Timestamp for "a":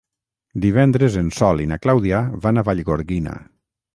2.57-2.63